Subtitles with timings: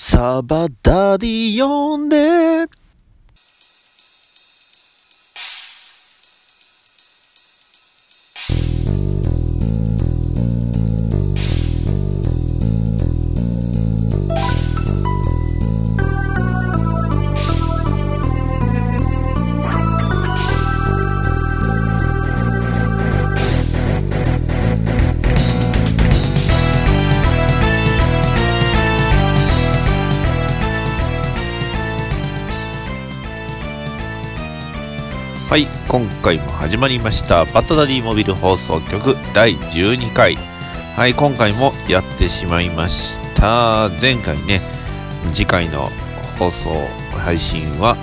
[0.00, 2.66] サバダディ呼んで
[36.68, 37.46] 始まりました。
[37.46, 40.36] バッドダディモビル放送局第12回。
[40.96, 43.88] はい今回もやってしまいました。
[44.02, 44.60] 前回ね
[45.32, 45.88] 次回の
[46.38, 46.68] 放送
[47.16, 47.96] 配信は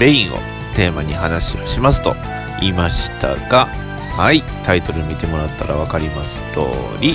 [0.00, 0.38] レインを
[0.74, 2.16] テーマに話をしますと
[2.58, 3.66] 言いましたが
[4.16, 6.62] はいタイトル見てもらったら分かります通
[7.00, 7.14] り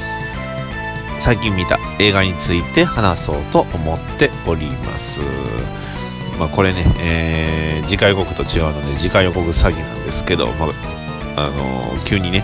[1.19, 5.19] 最近見た映画について話そうと思っております。
[6.39, 10.69] まあ、これね、えー、次回予告と違うので次回予告詐欺なんですけど、まあ
[11.37, 12.43] あのー、急にね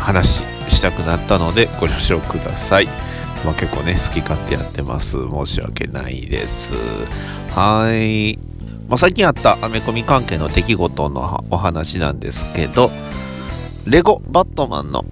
[0.00, 2.86] 話したくなったのでご了承ください、
[3.44, 5.16] まあ、結構ね好き勝手やってます。
[5.28, 6.74] 申し訳ないです。
[7.54, 8.38] はい、
[8.88, 12.90] まあ、最近あったアメコミ関係の出来事のお話なんですけど
[13.86, 15.04] レゴバットマンの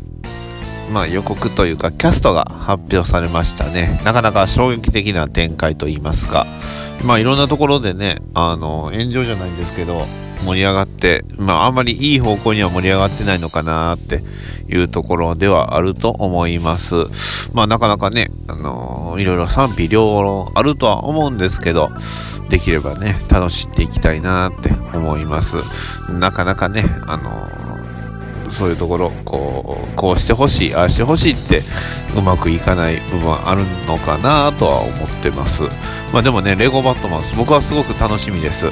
[0.92, 4.00] まあ、予告というかキャストが発表されましたね。
[4.04, 6.46] なかなか衝撃的な展開といいますか。
[7.04, 10.06] まあいろんなところでねあの炎上じゃないんですけど
[10.44, 14.22] 盛り上がってまああんまりいい方向には盛り上がってないのかなって
[14.68, 16.94] いうところではあると思います。
[17.52, 21.90] まあなかなかねあのいろいろ賛否両論あるとは思うんですけど
[22.48, 25.56] できればね楽しんでいきたいなって思います。
[26.10, 27.75] なかなかねあの
[28.50, 31.62] そういうところこうこうしてほしいああしてほしいって
[32.16, 35.64] うまくいかない部分はあるのかなとは思ってます。
[36.12, 38.66] まあでもねレゴバットマン僕はすごく楽しみです。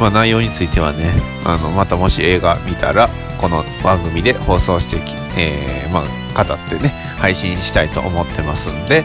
[0.00, 1.10] まあ内容についてはね
[1.44, 3.08] あのまたもし映画見たら
[3.38, 9.04] この番組で放送してき、えー、まあ語ってね配信したいと思ってますんで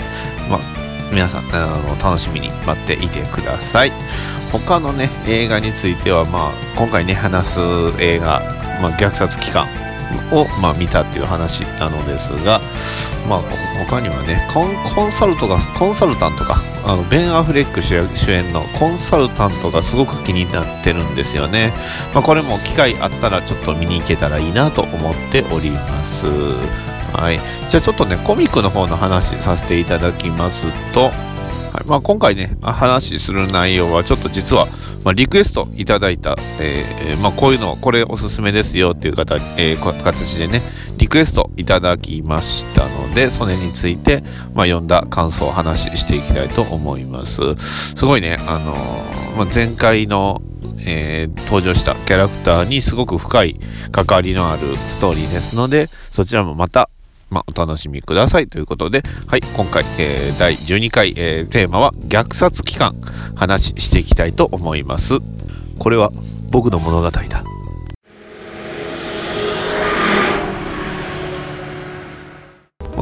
[0.49, 0.59] まあ
[1.11, 3.91] 皆さんあの楽しみに待っていてください。
[4.51, 7.59] 他のね映画についてはまあ今回ね話す
[7.99, 8.41] 映画、
[8.81, 9.67] まあ、虐殺期間
[10.31, 12.61] を、まあ、見たっていう話なのですが、
[13.27, 13.41] まあ、
[13.87, 14.65] 他にはねコ
[15.05, 16.55] ンサルトがコンサルタントが
[16.85, 17.95] あのベン・アフレック主
[18.31, 21.71] 演のコンサルタントがすごく気になってるんですよね、
[22.13, 26.27] まあ、これも機会あったらちょっと見に行けたらいいなと思っております。
[27.15, 27.39] はい、
[27.69, 31.09] じゃあちょっとねコミックの方の話させていただきますと、は
[31.81, 31.87] い。
[31.87, 34.67] まあ、今回ね話する内容はちょっと実は
[35.05, 40.61] まあ、リクエストいただいた、えーまあ、こういうのこれおすすめですよっていう方、えー、形でね
[40.97, 44.23] リクエストいただきましたのでそれについて、
[44.55, 47.41] まあ、読んだ感想を話していきたいと思います。
[47.95, 48.73] すごいねあの、
[49.37, 50.41] まあ、前回の
[50.87, 53.59] えー、登場したキャラクターにすごく深い
[53.91, 56.89] 関わりのあるストーリーですのでそちらもまた
[57.29, 62.95] まあ、お楽しみくださいということで、はい、今回、えー、第12回、えー、テーマは虐殺期間
[63.35, 65.15] 話していきたいと思います。
[65.79, 66.11] これは
[66.51, 67.43] 僕の物語だ。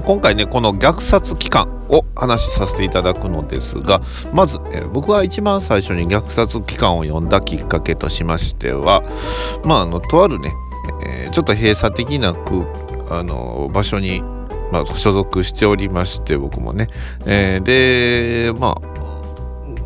[0.06, 4.02] 今回ねこの虐殺期間を話しさせていただくのですが
[4.34, 9.02] まず、えー、僕は一番最初に虐殺期間を読んだきっかけとしましては
[9.64, 10.54] まああのとあるね、
[11.06, 12.66] えー、ちょっと閉鎖的な空
[13.10, 14.22] あの場所に、
[14.72, 16.88] まあ、所属しておりまして僕もね、
[17.26, 18.94] えー、でまあ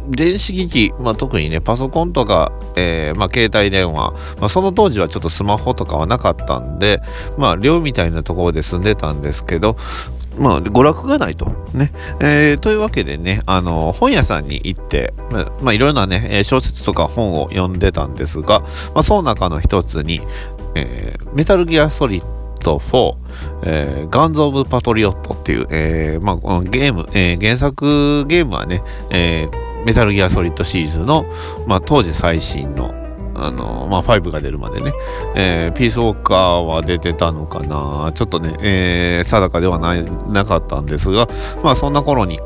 [0.10, 7.02] 電子機器、まあ、特にねパソコンとか、えーまあ、携帯電話、まあ、その当時はちょっとスマホとかはなかったんで
[7.38, 9.76] まあ寮みたいなところで住んでたんですけど
[10.40, 11.48] まあ、娯楽がないと。
[11.74, 11.92] ね。
[12.22, 15.14] えー、というわけでね、あの、本屋さんに行って、
[15.62, 18.60] まあ、いろんなね、小説とか本を読んでたんですが、
[18.94, 20.22] まあ、その中の一つに、
[20.76, 22.37] えー、メタルギアソリッ
[22.68, 23.16] ト4、
[23.64, 31.26] えー、ガンズ・オブ・パトリオットっていう、えーまあ、ゲーム、えー、原作ゲームはね、えー、メタルギアソリッドシリーズの、
[31.66, 32.94] まあ、当時最新の
[33.40, 34.92] あのまあ、5が出るまでね、
[35.36, 38.12] えー、ピースウォーカーは出てたのかな。
[38.16, 41.28] ちょっとね、えー、定かではないなかったんですが、
[41.64, 42.40] まあ、そんな頃に、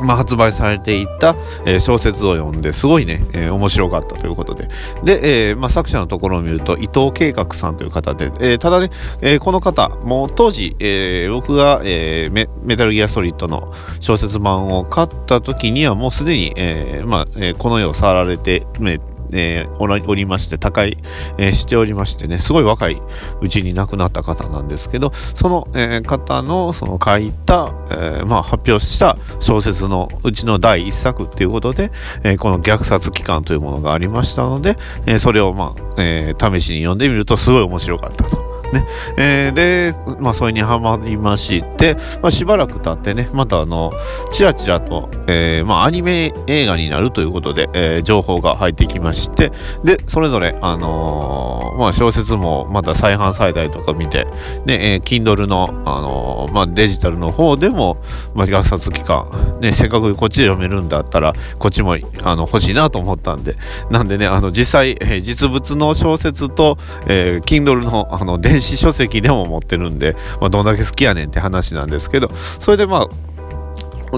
[0.00, 1.34] まあ、発売されていた、
[1.64, 4.68] えー、小説を読んですごいね、えー、面白かったということで。
[5.04, 8.90] で、えーまあ、作者のところを見ると伊藤計画さんという方で、えー、ただね、
[9.20, 19.00] えー、この方もう当時、えー、僕が、えーメ、メタルギアソリッドの小説版を買った時にはもうすでに、えーまあえー、この世を触られて、ね、
[19.32, 20.98] えー、おりまして、他界、
[21.38, 23.00] えー、しておりましてね、すごい若い
[23.40, 31.90] うちに亡くなった方なんですけど、その、えー、方のその書いた、え、まあ、発表した小説のうちの第1作っていうことで、
[32.24, 34.76] え、この虐殺期間というものがありましたので、
[35.06, 38.45] え、それをまあ、え、試しに読んでみるとすごい面白かったと。
[38.72, 38.86] ね。
[39.16, 43.92] えー、で、まあ、それにはまりまして、まあ、しばらく経ってねまたあの
[44.32, 49.52] ちらちらと、えー、まあ、アニメ映画になるということで、えー、情報が入ってきまして
[49.84, 54.24] でそれぞれ、あのまあ、小説もまた再販再大とか見て、
[54.64, 57.98] ねえー、Kindle の、あのまあ、デジタルの方でも、
[58.34, 63.56] まあ、虐殺期間、ね、せっかくこっちで読めるんだったらこっちもあの欲しいなと思ったんで
[63.90, 73.36] なんでねあの実際、え、実物の小説と、えー、Kindle のあの電子書籍でも持ってるんで、まあ、どんだけ好きやねんって話なんですけどそれでまあ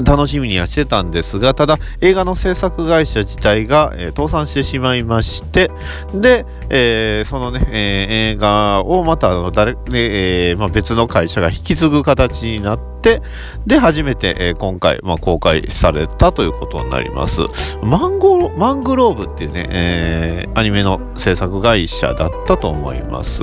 [0.05, 5.71] 楽しみにはしてたんですがただ映画の制作会社自体が、えー、倒産してしまいまして
[6.15, 17.43] で、えー、そのね、えー、映画をまた誰、えまあ、別の会社が引き継ぐ形になって、で、初めて、えー、今回、まあ、公開されたということになります。
[17.83, 23.43] マンゴマングローブっていうね、えー、アニメの制作会社だったと思います。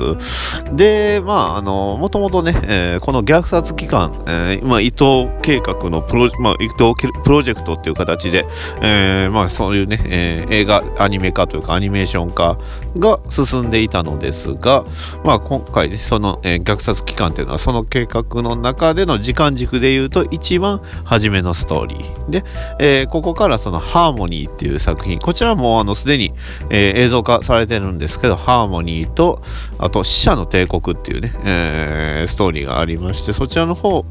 [0.72, 6.94] で、まあ、あの、もともとね、えー、この虐殺期間、えー、まあ、伊藤計画のプロ、まあ、伊藤
[7.24, 8.46] プロジェクトっていう形で、
[8.80, 12.58] えー、まあ、そういうね、えー、映画、アニメ化というか、アニメーション化
[12.98, 14.84] が進んでいたのですが、
[15.24, 22.30] まあ、今回、その、えー、虐殺期間っていうのは、その計画の中での時間軸で言うと一番初めのストーリー。
[22.30, 22.44] で、
[22.78, 25.18] えー、ここからそのハーモニーっていう作品。
[25.18, 26.32] こちらもあのすでに、
[26.70, 29.42] えー、映像化されてるんですけど、ハーモニーと、
[29.78, 34.04] あと死者の帝国っていうね、えー、ストーリーがありまして、そちらの方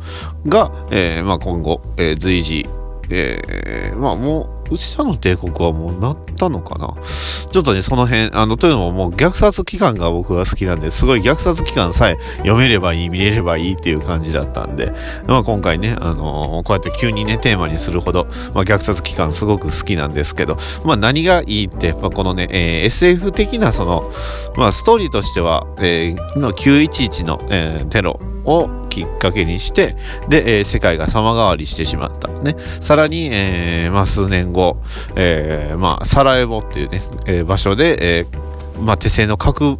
[0.47, 2.67] が、えまあ、今後、え随時、
[3.09, 6.93] えまあもううちの帝国はもうなったのかな？
[7.51, 14.91] ちょっとね、その辺、あの、というのももう虐殺期間が僕が好きなんで、すごい虐殺期間さえ読めればいい、見れればいいっていう感じだったんで、
[15.27, 24.11] まあ今回ね、あのー、こうやって急にね、テーマにするほど、まあ虐殺期間すごく好きなんですけど、まあ何がいいって、まあ、このね、えー、SF 的なその、
[24.57, 29.95] まあストーリーとしては、えー、の911の、えー、テロをきっかけにして、
[30.29, 32.27] で、えー、世界が様変わりしてしまった。
[32.27, 32.55] ね。
[32.79, 34.77] さらに、えー、まあ、数年後、
[35.15, 39.77] えー、まあ、サラエボっていうね、えー、場所で、えー、まあ、手製の核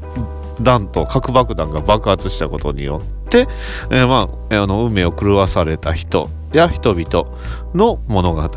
[0.62, 3.48] 弾と核爆弾が爆発したことによって、
[3.92, 7.30] えー、まあ、あの、運命を狂わされた人、や人々
[7.74, 8.50] の物語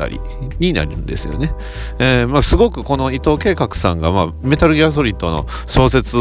[0.59, 1.53] になるんですよね。
[1.99, 6.17] えー、まあ、すごくこの伊藤計画さんが、まあ、メタルギアソリッドの小説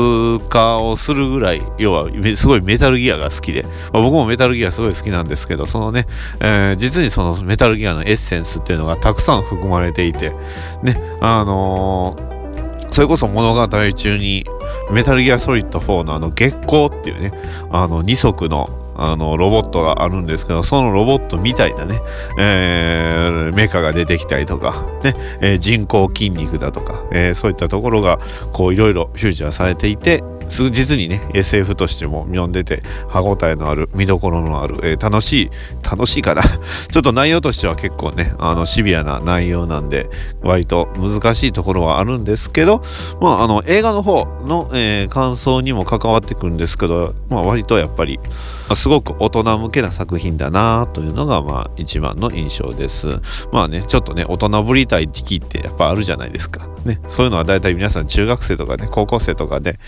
[0.48, 6.06] 家をするぐらい要はすごいメタルギアが好きで、まあ、僕もメタルギアすごい好きなんですけどそのね、
[6.40, 10.32] えー、実にそのメタルギアのエッセンスっていうのがたくさん含まれていて
[10.82, 12.37] ねあのー、
[12.90, 14.44] それこそ物語中に
[14.90, 17.32] メタルギアソリッド4のあの月光っていうね
[17.70, 18.70] あの二足の
[19.00, 22.00] あの、ロボットがあるんですけど、そのロボットみたいなね、
[22.36, 28.18] えー、メカが出てきたりとか、ね、えー、人工筋肉だとか、えー、そういったところが、
[28.52, 35.50] こう、いろいろフューチャーされていて、実にね SF としても読んでて歯応えのある見どころのある、えー、楽しい
[35.82, 36.42] 楽しいかな。
[36.90, 40.08] ちょっと内容としては結構ねあのシビアな内容なんで
[40.42, 42.82] 割と難しいところはあるんですけど
[43.20, 48.18] まああの映画の方の、えー、感想にも関わってくるんですけど、まあ、割とやっぱり
[48.74, 53.08] すごく大人向けな作品だなというのがまあ一番の印象です。
[53.52, 56.66] まあねちょっとね大人ぶりたい時期ってやっぱあるじゃないですか。
[56.84, 59.78] ねそういうのは大体皆さん中学生とかね高校生とかで、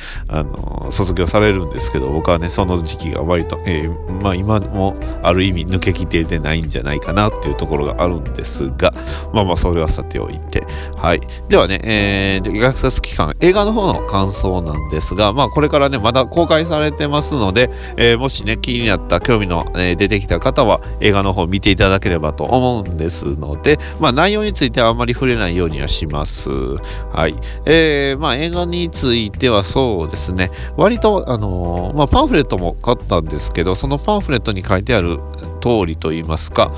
[0.91, 8.93] 卒業されるんですけど僕はねその時期が割と、えー、まあ今もある意味抜けきててないんじゃないかなっていうところがあるんですが
[9.33, 10.67] まあまあそれはさておいて。
[10.97, 11.21] はい。
[11.49, 26.51] ではね、えー、虐殺期間映画の方の感想なんですがまあこれからねまだ公開されてますので、えー、もしね気になった興味の、えー、出てきた方は映画の方見ていただければと思うんですのでまあ内容についてはあまり触れないようにはします。
[26.51, 27.35] はい。
[27.65, 30.40] えー、まあ映画についてはそうですね。
[30.41, 35.19] ね割と、あのー、まあ、パンフレットも買ったんですけど、そのパンフレットに書いてある
[35.61, 36.73] 通りといいますか、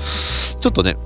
[0.59, 0.97] ちょっとね、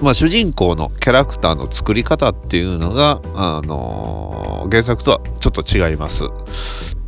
[0.00, 6.24] まあ、主人公のキャラクターの作り方っていうのが、あのー、原作とはちょっと違います。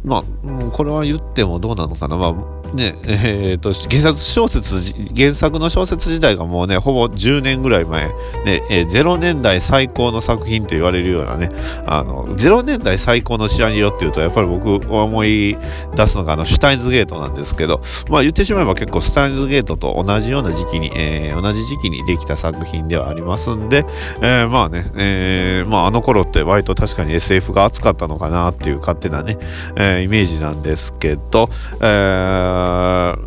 [0.04, 2.16] まあ、これは言ってもどうなのかな。
[2.16, 2.34] まあ、
[2.74, 8.08] ねえーと、原作小説原作の小説自体がもうねほぼ10年ぐらい前、
[8.44, 11.50] ねえー、0年代最高の作品と言われるようなね
[11.86, 15.56] あの0年代最高のシナリオっていうとやっぱり僕思い
[15.94, 23.86] 出すのがあのシュタインズゲートなんですけどまあ言ってしまえば結構スタインズゲートと同じような時期に、えー、同じ時期にできた作品ではありますんで、
[24.20, 29.38] えー、まあね、えー、まああの頃って割と確かに SF が熱かったのかなっていう勝手なね、
[29.76, 31.48] えイメージなんですけど、
[31.80, 32.63] えー、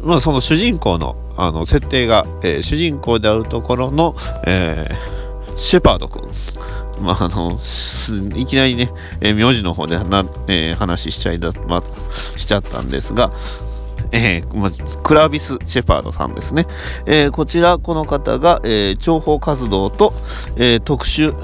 [0.04, 4.16] まあその主人公のあの設定が、えー、主人公であるところの、
[4.46, 6.24] えー、シェパード君。
[7.00, 7.60] まあ、あの、
[8.36, 8.92] いきなりね、
[9.22, 11.84] えー、名字の方でな、えー、話しちゃいだ、まあ、
[12.38, 13.32] しちゃったんですが、
[14.12, 16.66] えーまあ、クラビス・シェパードさんですね。
[17.06, 20.14] えー、こちら、この方が、えー、情報活動と、
[20.56, 21.36] えー、特殊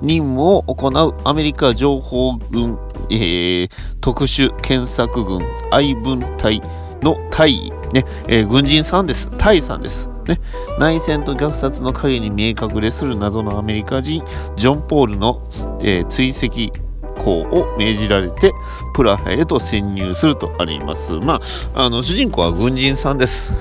[0.00, 2.78] 任務を行うアメリカ情報軍、
[3.10, 5.40] えー、特殊検索軍
[5.70, 6.62] 愛分隊
[7.02, 9.30] の大尉、ねえー、軍人さんです。
[9.38, 10.08] 大尉さんです。
[10.26, 10.40] ね、
[10.78, 14.22] 内戦と虐殺の陰に見え隠れする謎のアメリカ人
[14.56, 15.42] ジョン・ポールの、
[15.80, 16.88] えー、追跡
[17.18, 18.52] 行を命じられて
[18.94, 21.12] プラハへと潜入するとあります。
[21.12, 21.40] ま
[21.74, 23.52] あ、あの主人公は軍人さんです。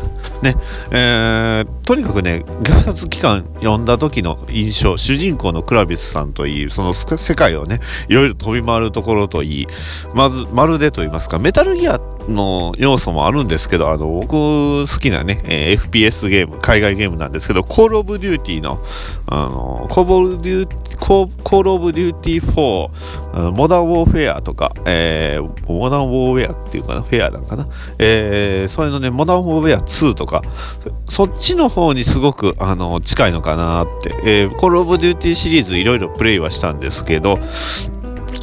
[0.41, 0.55] ね
[0.91, 9.67] えー、とにかくね虐殺期間読んだ時の印象主人公のクラビスさんといいその世界をねいろいろ飛び回るところといい
[10.13, 18.83] まずまるでと言いますかメタルギアの要素もあるんですけどあの僕好きなね、えー、FPS ゲーム海外ゲームなんですけどコール・オブ・デューティーの
[19.27, 22.91] あのコール・デューコール・オブ・デューティー
[23.33, 27.67] 4モダン・ウォーフェアとか、えー、モダン・ウォーフェアっていうかなフェアなんかな、
[27.99, 30.41] えー、それのねモダン・ウォーフェア2とか
[31.05, 37.37] そっちの方にすごくあの近いのかなって、えー、コール・オブ・デューティーシリーズいろいろプレイはしたんですけど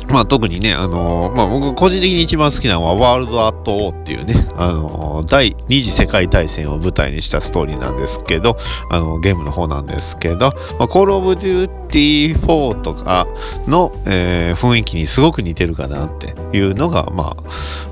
[0.08, 8.56] まあ特にね、あのー、まあ僕個人的に一番好きなのはワールドアットウォーっていうね、あのー、第二次世界大戦を舞台にしたストーリーなんですけど、
[8.90, 13.26] あのー、ゲームの方なんですけど、まあ、コールオブデューティー4とか
[13.66, 17.36] の、えー、雰囲気にすごく似てるかなっていうのが、ま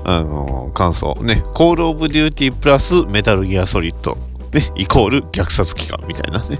[0.05, 1.43] あ、あの感想ね。
[1.53, 4.17] コールオブデューティープラスメタルギアソリッド
[4.53, 6.59] ね、イコール虐殺器官みたいなね。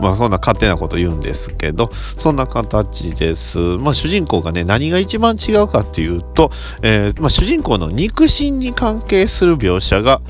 [0.00, 3.58] まあそんな勝手なこと言うんですけど、そんな形です。
[3.58, 6.50] まあ主人公がね、何が一番違うかっていうと、
[6.82, 10.20] えー、まあ、主人公の肉親に関係する描写が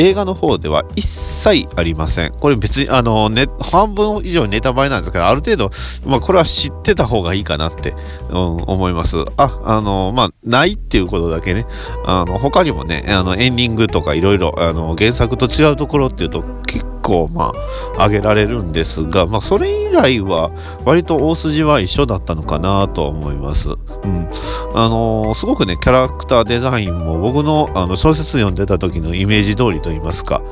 [0.00, 2.32] 映画の方では一切ありません。
[2.32, 5.70] これ別に、あの、ね、半分以上ネタバレなんですけど、ある程度、
[6.06, 7.94] まあ、これは知ってた方がいいかなって、
[8.30, 9.18] うん、思います。
[9.36, 11.66] あ、あの、まあ、ないっていうことだけね、
[12.06, 17.52] あの、他にもね、あの、エンディングとかいろいろ、あの、原作と違うところっていうと、結構、ま
[17.96, 20.50] あ、挙げられるんですが、まあ、それ以来は、
[20.84, 23.70] 割と大筋は一緒だったのかなと思います。
[23.70, 24.28] うん。
[24.74, 30.42] あのー、すごくね、キャラクターデザインも僕のあの小説読んでた時のイメージ通りと言いますか、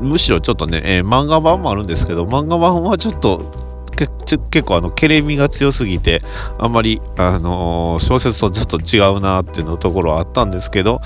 [0.00, 6.22] むしろちょっとね、えー、漫画版もあるんですけど、漫画版はちょっと結結構あの、ケレミが強すぎて、
[6.58, 11.00] あんまり、あのー、小説とちょっと違うなっていうのところはあったんですけど、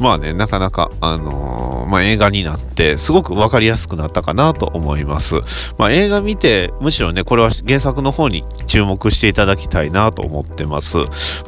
[0.00, 5.36] まあね、なかなか、あのー、まあ映画になって、すごくわかりやすくなったかなと思います。
[5.76, 10.98] まあ映画見て、むしろね、これは原作の方に注目していただきたいなと思ってます。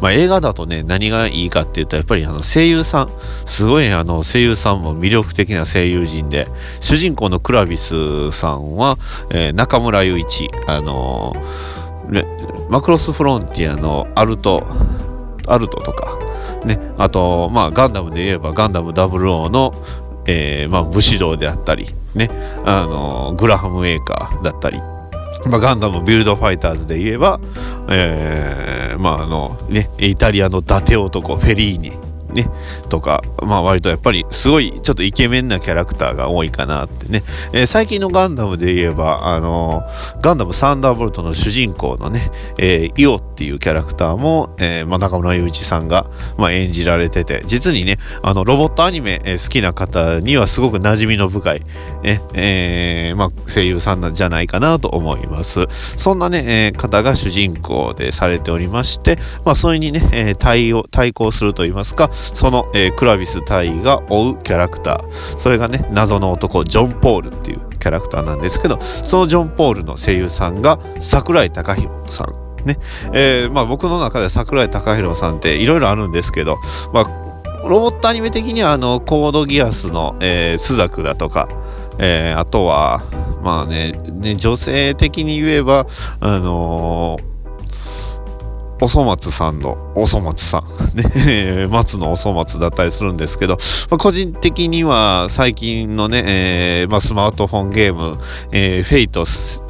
[0.00, 3.10] まあ映画だとね、何がいいかっていうと、やっぱりあの声優さん、
[3.46, 6.48] すごいあの声優さんも魅力的な声優陣で、
[6.80, 8.98] 主人公のクラビスさんは、
[9.30, 11.13] えー、中村雄一、あの
[12.68, 14.66] マクロスフロンティアのアルト
[15.46, 16.18] アルトとか
[16.64, 19.74] ねあとまあガンダムで言えばガンダム00の
[20.26, 22.30] えー、まあ、武士道であったり、ね、
[22.64, 24.78] あのグラハム・エーカーだったり、
[25.50, 27.40] まあ、ガンダムビルドファイターズで言えば、
[27.90, 31.92] えー、まああのね、イタリアの伊達男フェリーニ
[32.34, 32.48] ね、
[32.88, 37.22] とか、まあ割とやっぱりすごいちょっとイケメンなキャラクターが多いかなってね。
[37.52, 51.62] えー、最近のガンダムで言えば、あのー、ガンダムサンダーボルトの主人公のね、えー、イオっていうキャラクターも、えー、まあ、中村雄一さんが、まあ、演じられてて、実にね、あの、ロボットアニメ、えー、好きな方にはすごく馴染みの深い、
[52.02, 55.66] ね、えー、まあ、声優さんなんじゃないかなと思います。
[55.96, 65.38] そんなね、えー、方が主人公でされておりまして、まあ、それにね、えー、対応、対抗すると言いますか、その、えー、クラビス隊が追うキャラクター。
[65.38, 72.44] それがね謎の男ジョン・ポールっていうキャラクターなんですけどそのジョン・ポールの声優さんが桜井貴弘さん。
[72.64, 72.78] ね。
[73.12, 76.56] えー、まあ、僕の中で桜井貴弘さんっていろいろあるんですけど、
[76.92, 81.48] まあ、ロボットアニメ的にはあのコードギアスの、えー、スザクだとか、
[81.98, 83.02] えー、あとは
[83.42, 85.86] まあねね女性的に言えば
[86.20, 87.33] あのー
[88.80, 90.64] おそ松さんのおそ松さん、
[90.96, 93.56] ね、松のおそ松だったりするんですけど、
[93.90, 98.18] まあ、個人的には最近のね、えー、まあ、スマートフォンゲーム、
[98.52, 99.24] えー、フェイト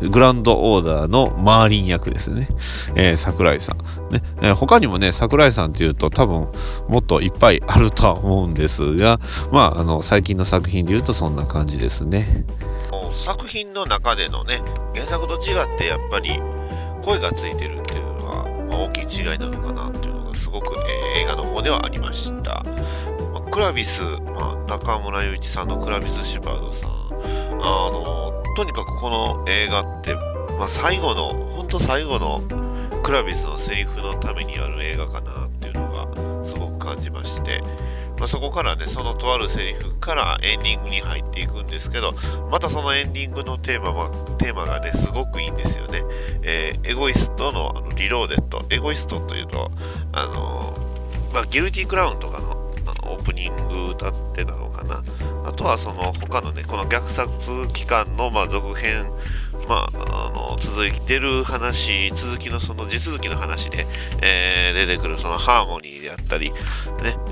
[0.08, 2.48] グランドオーダーのマーリン役ですね、
[2.94, 3.78] えー、桜井さん、
[4.12, 6.48] ねえー、他にもね桜井さんっていうと多分
[6.88, 9.20] もっといっぱいあるとは思うんですが
[9.52, 12.44] まああの最近の作品で言うとそんな感じですね。
[13.24, 14.60] 作品の中でのね
[14.94, 16.40] 原作と違ってやっぱり
[17.02, 18.13] 声がついてるっていう、
[18.74, 20.74] 大きい違いなのかなっていうのがすごく、
[21.16, 22.62] えー、映画の方ではありました。
[23.32, 30.14] まあ、クラビス、まあ、中村雄一さんのクラビス・シバードさん、あのとにかくこの映画って、
[30.58, 32.42] まあ、最後の、本当最後の
[33.02, 37.62] クラビスのセリフのためにある映画かなっていうのがすごく感じまして、
[38.18, 42.12] まあ、そこからね、そのとあるセリフからエンディングに入っていくんですけど、
[42.50, 46.02] またそのエンディングのテーマは、テーマがね、すごくいいんですよね。
[46.42, 48.64] えー、エゴイストのあのリローデッド。
[48.70, 49.70] エゴイストというと、
[50.12, 52.53] あのー、まあ、ギルティクラウンとかの
[52.86, 55.02] あのオープニング歌ってなのかな。
[55.44, 59.10] あとはその他のね、この虐殺期間のまあ続編
[59.68, 63.86] まあ、あの続いてる話、続きのその地続きの話で、
[64.20, 66.56] えー、出てくるそのハーモニーであったり、ね、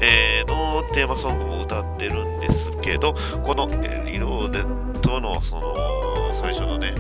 [0.01, 6.95] えー、のテーマソングも歌ってるんですけど、この、えー、リローデットのその最初のね、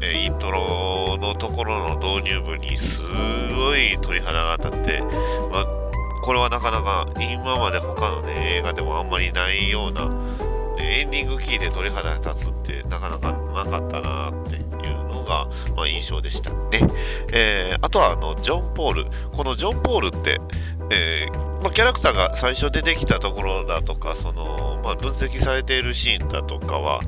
[0.00, 3.02] えー、イントロのところの導入部にす
[3.54, 5.00] ごい鳥肌が立って、
[5.52, 5.89] まあ、
[6.22, 10.10] これはなかなか今まで他のね、映画でもあんまりないような、
[10.78, 14.64] エンディングキーで鳥肌が立つってなかなかなかったなっていう
[15.08, 16.80] のが、まあ、印象でしたね。
[17.32, 19.06] えー、あとはあのジョン・ポール。
[19.32, 20.40] このジョン・ポールって、
[20.90, 27.00] えー、まあ、キャラクターが最初出てきたところだとか、そのまあ、分析されているシーンだとかは、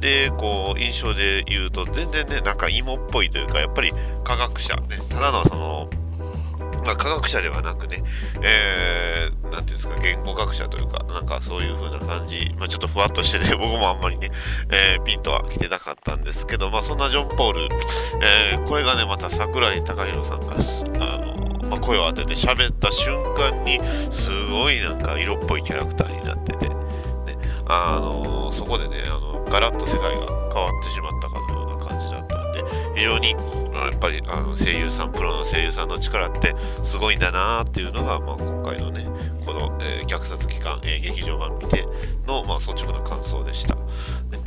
[0.00, 3.92] で、こう、印象で言うと、全然ね、なんか芋っぽいというか、やっぱり
[4.24, 5.88] 科学者、ね、ただのその、
[6.84, 8.02] まあ、科学者ではなくね、
[8.42, 14.30] えー、なんていうんですか、言語学者というか、なんかそういう風な感じ、まあ、ちょっとふわっとしてて、 僕もあんまりね、
[14.70, 17.68] えー、ピンとは来てなかったんですけど、まあ、そんなジョン・ポール、
[18.20, 20.54] えー、これがね、また桜井貴弘さんが、
[20.98, 26.74] あの、まあ、声を当てて喋った瞬間に、すごいなんか色っぽいキャラクターになってて、ね、
[27.66, 31.31] あのそこでね、あの、ガラッと世界が変わってしまった
[32.94, 33.34] 非常に、
[33.74, 39.06] あやっぱりあの声優さん、プロの声優さんの力ってすごいんだなっていうのが、まあ、今回のね、
[39.44, 41.86] この、えー、虐殺期間、えー、劇場版見て
[42.26, 43.76] の、まあ、率直な感想でした。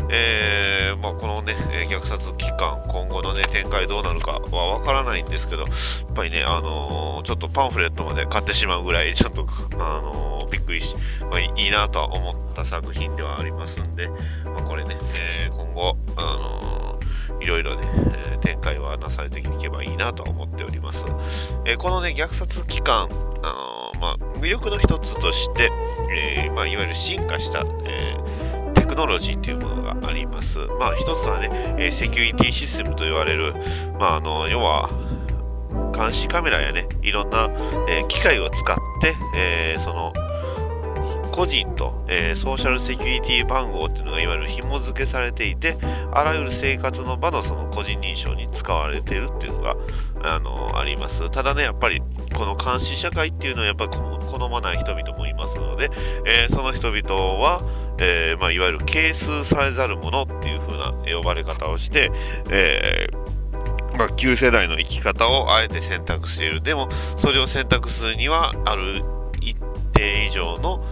[0.10, 1.56] えー、まあ、このね、
[1.90, 14.10] 虐殺期間、今後のね、展開どうなるかはわからないんですけど、やっぱりね、あのー、ちょっとパンフレットまで買ってしまうぐらい、ちょっと、あのー、びっくりし、まあ、いいなとは思った作品ではありますんで、
[14.46, 16.95] まあ、これね、え今後、あの
[17.40, 17.88] いろいろね、
[18.34, 21.04] え展開はなされていけばいいなとは思っております。
[21.66, 23.08] えこのね、虐殺期間、
[23.44, 25.72] あのまあ、魅力の一つとして、
[26.10, 28.16] えまあ、いわゆる進化した、え
[28.76, 30.60] テクノロジーというものがあります。
[30.80, 33.54] まあ、一つはね、えセキュリティシステムと言われる、
[34.00, 34.90] まあ、あの、要は、
[35.94, 37.50] 監視カメラやね、いろんな、
[37.88, 40.14] え機械を使って、えその、
[41.32, 45.78] 個人と、えー、ソーシャルセキュリティ番号っていうのがいわゆる紐付けされていて、
[46.12, 49.76] あらゆる生活の場のその個人認証に使われているっていうのが、
[50.24, 51.30] あのあります。
[51.30, 52.02] ただね、やっぱり
[52.36, 55.90] この監視社会っていうのはやっぱり好まない人々もいますので、
[56.26, 57.62] えー、その人々は、
[58.00, 62.12] えー、まあ、いわゆる係数されざるものっていう風な呼ばれ方をして、
[62.50, 63.08] え
[63.98, 66.62] まあ、旧世代の生き方をあえて選択している。
[66.62, 69.04] でも、それを選択するには、ある
[69.42, 69.56] 一
[69.94, 70.84] 定以上の、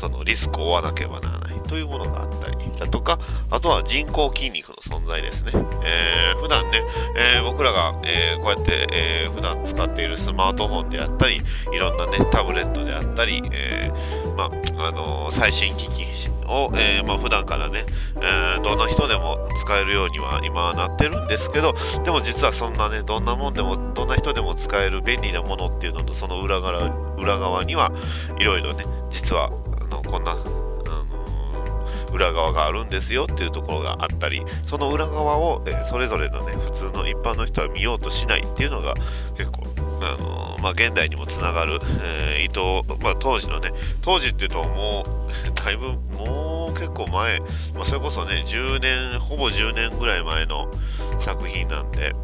[0.00, 3.18] そのリスクを負わなければならないというものがあったりだとか、
[3.50, 5.52] あとは人工筋肉の存在ですね。
[5.84, 6.82] えー、普段ね、
[7.16, 14.44] えー、僕らが、えー、こうやって、えー、普段使っているスマートフォンであったり、いろんなね、タブレットであったり、えー、ま
[14.78, 16.06] あ、あの最新機器
[16.46, 17.84] を、えー、まあ、普段からね、
[18.16, 27.92] えー、どんな人でも使えるようには今はなってるんですけど、でも実はそんなね、どんなもんでも、どんな人でも使える便利なものっていうのと、その裏側裏側には
[28.38, 29.50] いろいろね、実は
[29.90, 38.94] のこんな、あの裏側があるんですよっていうところがあったりその裏側を、え、それぞれのね普通の一般の人は見ようとしないっていうのが
[39.36, 39.64] 結構
[40.02, 47.40] あのまあ、現代にもつながる、えー、伊藤、まあ、当時のね当時っていうともう だいぶもう結構前、
[47.74, 50.72] まあ、それこそね10年ほぼ10年ぐらい前の
[51.18, 52.14] 作品なんで、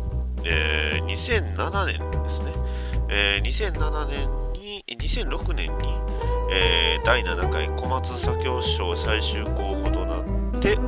[0.44, 2.52] えー、2007年ですね、
[3.08, 5.94] えー、2007年に2006年に
[6.50, 10.78] えー、第7回小松左京賞最終候補となって、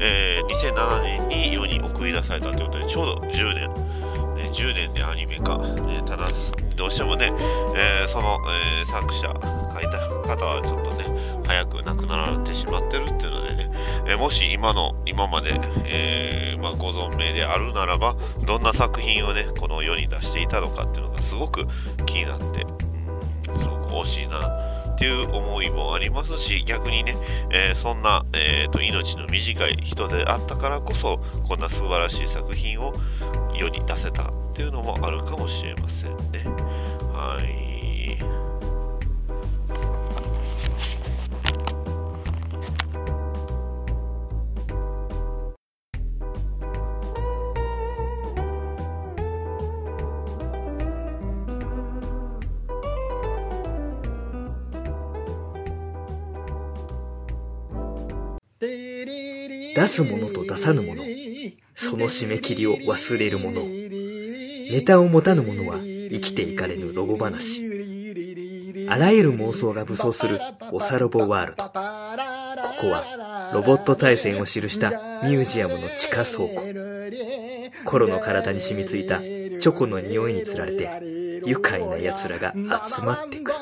[0.00, 3.68] えー、2007年に世に送り出されたということでちょうど10年、
[4.36, 6.28] ね、10年でアニメ化、ね、ただ
[6.76, 7.32] どうしてもね、
[7.76, 8.38] えー、その、
[8.80, 9.28] え、作者
[9.74, 13.70] 書いた方はちょっとね早く亡くなられてしまってるっていうのでね、
[14.06, 18.16] え、もし今の今まで、えまあ、ご存命であるならば
[18.46, 21.66] どんな作品をねこの世に出していたのかっていうのがすごく
[22.06, 22.66] 気になって、
[23.50, 24.77] うん、すごく惜しいな。
[24.98, 27.16] っていう思いもありますし逆にね、
[27.52, 32.92] えー、そんな、えーと、命の短い人であったからこそこんな素晴らしい作品を
[33.54, 36.44] 世に出せたっていうのもあるかもしれませんね。
[37.12, 37.67] はい
[59.78, 61.04] 出すものと出さぬもの、
[61.76, 67.64] その締め切りを忘れるもの、ネタを持たぬ者は生きていかれぬロボ話。
[68.88, 70.40] あらゆる妄想が武装する
[70.72, 71.62] オサロボワールド。
[71.62, 76.60] ここはロボット対戦を記したミュージアムの地下倉庫。
[77.84, 83.58] コロの体に染みついたチョコの匂いにつられて愉快な奴らが集まってくる。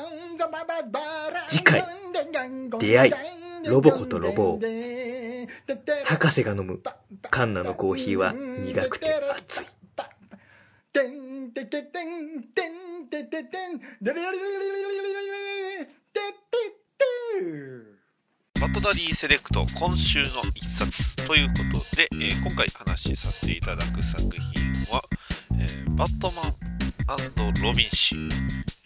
[1.47, 1.85] 次回、
[2.79, 3.13] 出会い、
[3.67, 4.59] ロボコとロボを
[6.05, 6.81] 博士が飲む
[7.29, 9.65] カンナのコーヒーは苦くて熱い。
[18.59, 24.31] バットダディセレクト今週の一冊ということで、えー、今回話しさせていただく作品
[24.91, 25.03] は、
[25.59, 26.67] えー、バットマン
[27.61, 28.15] ロビン誌、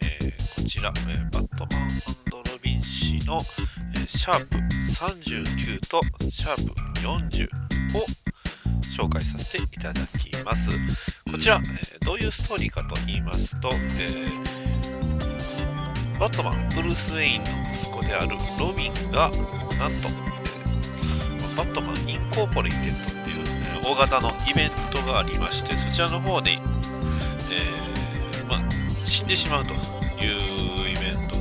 [0.00, 1.88] えー、こちら、えバットマン
[2.30, 3.40] ロビン誌の、
[3.96, 6.00] えシャープ39と
[6.30, 7.48] シャープ40
[7.98, 8.04] を
[8.96, 10.68] 紹介させていただきます。
[11.30, 23.44] こちら、え、どういうストーリーかと言いますと、えー、バットマン、ブルース・ウェインの息子であるロビンが、なんと、えー、バットマン・インコーポレイテッドっていう、
[23.84, 28.60] え大型のイベントがありまして、そちらの方で、えーま、
[29.06, 29.76] 死んでしまうとい
[30.86, 31.31] うイベント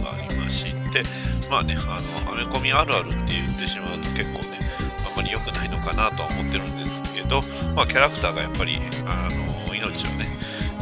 [0.91, 4.59] がありまして、まあね、あの、アメコミあるあるって言ってしまうと結構ね、
[5.07, 7.41] あんまり良くないのかなとは思ってるんですけど、
[7.75, 10.27] まあ、キャラクターがやっぱり、あの、命をね、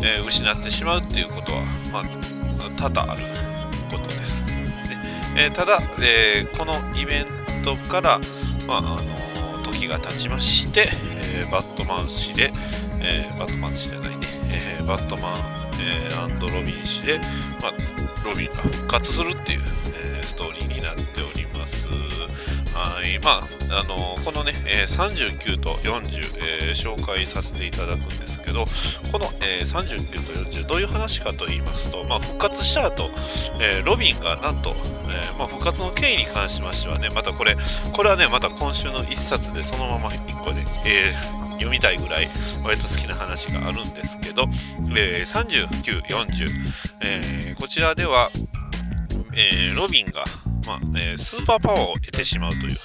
[0.01, 2.03] えー、失ってしまうっていうことは、まあ、
[2.77, 3.21] 多々ある
[3.91, 4.45] ことです。
[4.45, 4.53] で
[5.35, 7.25] えー、ただ、えー、このイベン
[7.63, 8.19] トから、
[8.67, 10.89] まあ、あの時が経ちまして、
[11.31, 12.51] えバットマン氏で、
[13.01, 17.19] えバットマン氏じゃないね、えバットマン、えー、ロビン氏で、
[17.61, 17.73] まあ、
[18.25, 19.59] ロビンが復活するっていう
[20.21, 21.87] ス、トーリーになっております。
[22.73, 23.19] はい。
[23.19, 28.65] まあ、あのこのね、え39と40、えー、紹介させていただくんですけど、
[29.11, 33.09] この、えー、39と40、どういう話かと言いますと、まあ、復活した後、
[33.59, 34.75] え、ロビンがなんと、
[35.09, 37.57] えまあ、復活の経緯に関しましてはね、またこれ、
[37.91, 41.13] これはね、また今週の1冊でそのまま1個で、え
[41.59, 42.27] 読みたいぐらい
[42.63, 44.45] 割と好きな話があるんですけど、
[44.95, 46.49] えー、39、40、
[47.01, 48.29] えー、こちらでは、
[49.33, 50.23] えー、ロビンが、
[50.65, 52.77] まあえー、スーパーパワーを得てしまうという、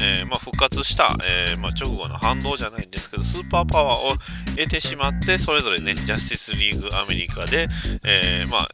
[0.00, 4.12] えー、まあ、復活した、えまあ、直後の反動じゃないんですけど、スーパーパワーを
[4.56, 7.68] 得てしまって、それぞれね、ジャスティスリーグアメリカで、
[8.04, 8.68] えまあ、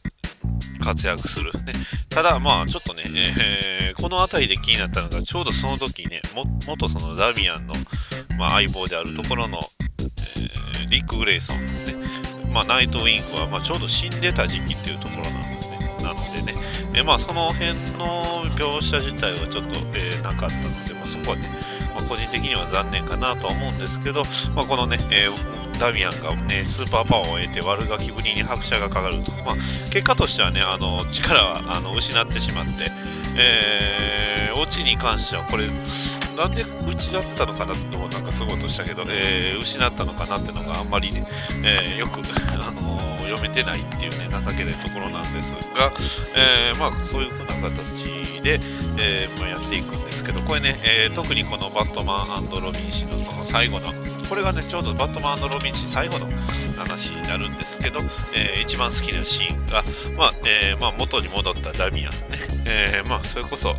[0.77, 1.51] 活躍する。
[1.53, 1.73] ね、
[2.09, 7.73] ただ、まあ、ちょっとね、えー、この辺りで気になったのが、ちょうどその時ね、も元そのダミアンの、
[8.37, 9.59] まあ、相棒であるところの、
[9.99, 11.71] えー、リック・グレイソン、ね、
[12.51, 15.95] まあ、ナイトウィングは、まあ、ちょうど死んでた時期っていうところなんですね。
[16.01, 16.55] なのでね、
[16.93, 21.49] えまあ、その辺の描写自体はちょっと、えー、なかったので、まあ、そこはね、
[21.97, 24.21] まあ、個人的には残念かなとは思うんですけど、
[24.55, 29.55] まあ、このね、えー、ダミアンが、ね、スーパーパワーを得て悪ガキぶりに拍車がかかると、まあ、
[29.91, 32.71] 結果としてはねあの力はあの失ってしまって、
[33.35, 35.67] えー、オチに関してはこれ
[36.37, 41.25] なんでうちだったのかなってのもなんかすごいとしたけど、えー、失ったのかなってのがあんまりね、
[41.63, 42.21] えー、よく、
[42.63, 45.91] あのー、読めてないっていうね情けないところなんですが、
[46.35, 48.59] えー、まあそういう風な形で、
[48.99, 53.87] えまあ、やっていくんですけどこれね、え特にこのバットマンロビン氏のその最後の
[54.29, 56.27] これがねちょうどバットマンロビン氏最後の
[56.77, 57.99] 話になるんですけど、
[58.35, 59.83] え一番好きなシーンが、
[60.17, 63.75] まあえまあ、元に戻ったダミアンね、えまあ、それこそ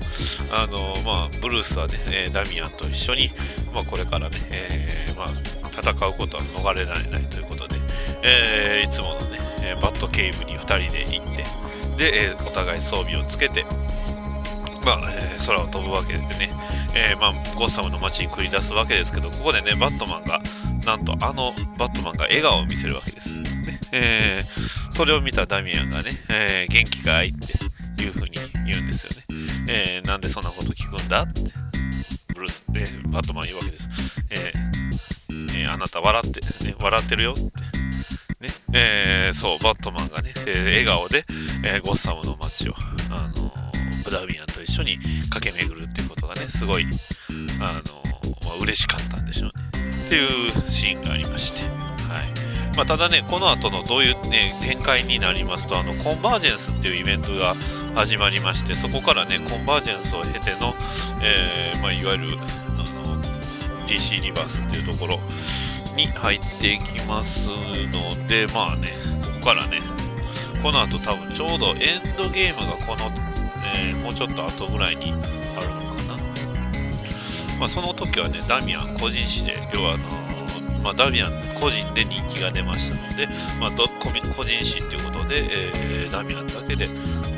[0.52, 3.30] あの、まあ、ブルースはね、えダミアンと一緒に、
[3.72, 5.32] まあ、これからね、えまあ、
[5.80, 7.76] 戦うことは逃れられないということで、
[8.22, 9.37] えいつものね、
[9.70, 11.44] えバットケーブに2人で行って
[11.96, 13.64] で、えお互い装備をつけて
[14.84, 16.50] まあえー、空を飛ぶわけでね、
[16.94, 20.40] え、まあ、ゴッサムの街に繰り出すわけですけど、ここでね、バットマンが、
[20.86, 23.28] なんとあのバットマンが笑顔を見せるわけです。
[23.30, 27.32] ねえー、それを見たダミアンがね、え、元気かいっ
[27.96, 29.46] ていう風に言うんですよね。
[29.68, 31.42] え、なんでそんなこと聞くんだって、
[32.34, 33.88] ブルース、えー、バットマン言うわけです。
[34.30, 37.50] えーえー、あなた笑って、ね、笑ってるよって。
[38.40, 41.24] ね、えー、そう、バットマンがね、えー、笑顔で、
[41.64, 42.74] えー、ゴッサムの街を、
[43.10, 43.50] あの
[44.04, 44.98] ブダビアンと一緒に
[45.28, 46.86] 駆け巡るっていうことがね、すごい、
[47.60, 47.82] あの
[48.44, 49.90] まあ、嬉しかったんでしょうね。
[50.06, 51.68] っていうシーンがありまして。
[52.08, 57.56] はいまあ、ただね、この後のどういう、ね、展開になりますと、あのコンバージェンスっていうイベントが
[57.96, 60.74] 始まりまして、そこからね、コンバージェンスを経ての、
[61.20, 63.20] えー、まあ、いわゆるあの
[63.88, 65.18] DC リバースっていうところ
[65.98, 68.88] に入っていきますので、まあね、
[69.20, 69.80] ここからね、
[70.62, 73.10] この後多分ちょうどエンドゲームがこの、
[73.74, 76.16] えー、もうちょっと後ぐらいにあるのかな。
[77.58, 80.28] まあ、その時はね、ダミアン個人誌で、要はあの
[80.84, 86.86] まあ、ダミアン個人で人気が出ましたので、まあ、個人誌ということで、えー、ダミアンだけで、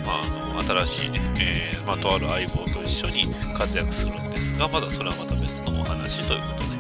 [0.05, 6.71] まあ、あの新しいね、えーまあ、とある相棒と一緒に活躍するんですが、まだそれはまた別のお話ということで、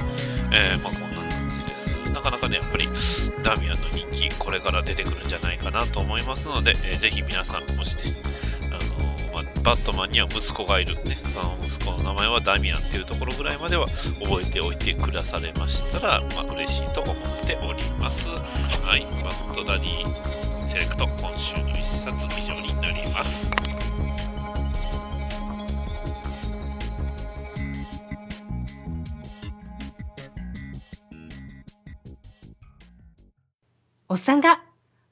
[0.52, 1.09] えーまあ、こん
[2.20, 2.30] な。
[2.30, 2.88] かなかね、やっぱり
[3.42, 8.02] ダミアンの人気、これから出てくるんじゃないかなと思いますので、えー、ぜひ皆さん、もしね、
[8.70, 13.86] あのまバットマンには息子がいるね、その息子の名前はダミアンっていうところぐらいまでは
[14.22, 18.28] 覚えておいてくだされましたら、まあ、嬉しいと思っております。
[18.28, 23.49] はい、バットダディセレクト、今週の一冊以上になります。
[34.12, 34.60] おっさんが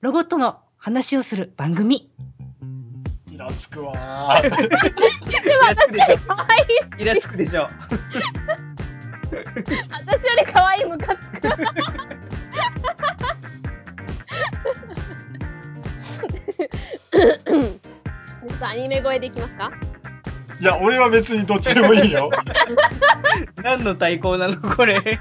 [0.00, 2.10] ロボットの話をする番組。
[3.30, 3.92] イラつくわ
[4.42, 4.56] でも
[5.68, 7.02] 私より可愛いし。
[7.02, 7.68] イラつくでしょ。
[9.30, 11.48] 私より可愛いムカつく。
[18.60, 19.70] アニメ声でいきますか？
[20.60, 22.32] いや、俺は別にどっちでもいいよ。
[23.62, 25.20] 何の対抗なのこれ。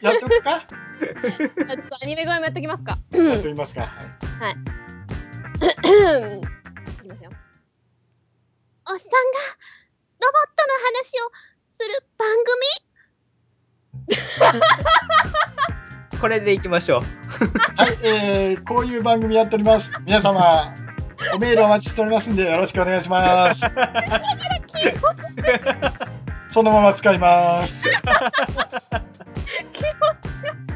[0.00, 0.60] やっとくか？
[0.60, 2.98] ちょっとアニメ声もやっときますか。
[3.12, 3.82] やっときますか。
[3.82, 4.52] はい。
[4.52, 4.56] い
[7.02, 7.30] きますよ。
[8.88, 9.38] おっさんが
[10.20, 11.30] ロボットの話を
[11.70, 12.28] する番
[16.10, 16.18] 組？
[16.20, 17.00] これでいきましょう。
[17.76, 19.90] はい、えー、こういう番組やっております。
[20.04, 20.74] 皆様、
[21.34, 23.62] おメールお待ちしておりますんで、よろしくお願いします。
[26.50, 27.86] そのまま使います。
[29.72, 30.70] 気持ち悪い。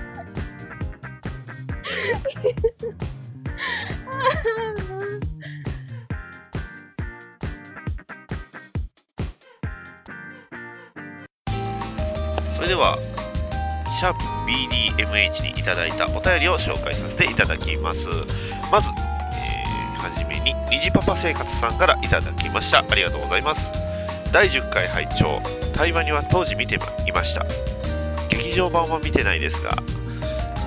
[12.55, 12.99] それでは、
[13.99, 15.63] シャープ BDMH にい。
[15.63, 15.93] ただい。
[15.93, 17.35] たお便りを紹介させてい。
[17.35, 18.09] ただきます。
[18.71, 22.09] まず、えー、はじめに、虹パパ生活さんからい。
[22.09, 22.85] ただきました。
[22.89, 23.43] ありがとうござい。
[23.43, 23.73] ます。
[24.33, 25.41] 第10回拝聴
[25.75, 27.13] 対話には当時見てい。
[27.13, 27.74] ました。
[28.45, 29.75] 劇場版は見てないですが、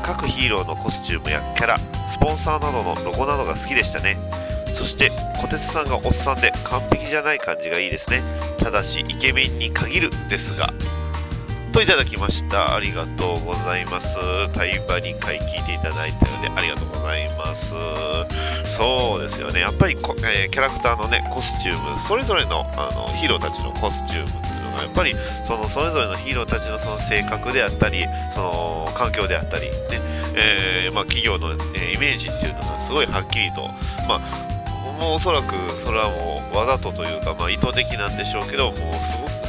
[0.03, 4.17] 各ヒーローのコスチュームやキャラ、スポンサーなどのロゴなどが好きでしたね。
[4.73, 8.23] そして小鉄さんがおっさんで完璧じゃない感じがいいですね。
[8.57, 10.73] ただしイケメンに限るですが。
[11.71, 12.73] といただきました。
[12.73, 14.17] ありがとうございます。
[14.53, 17.73] 対話2回聞いていただいたのでありがとうございます。
[18.65, 19.59] そうですよね。
[19.59, 25.13] やっぱりこ、えー、キャラクターのねコスチュームそれぞれのあのヒーローたちのコスチュームやっぱり
[25.43, 33.63] そのそれぞれのヒーローたちのその性格であったりその環境であったりねえー、まあ、企業の、え、イメージっていうのがすごいはっきりと、
[34.07, 38.75] まあ、もうおそらくそれはもうわざとというか、まあ、意図的なんでしょうけどもう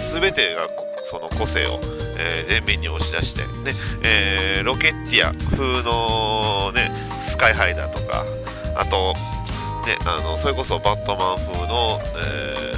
[0.00, 0.66] すご全てが
[1.04, 1.80] その個性を、
[2.16, 8.24] えー、前面に押し出して、ねえー、ロケッティア風の、ね、スカイハイだとか
[8.74, 9.14] あと、
[9.86, 12.72] ね、あのそれこそバットマン風の、え